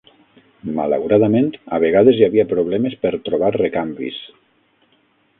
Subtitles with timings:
[0.77, 4.17] Malauradament, a vegades hi havia problemes per trobar recanvis.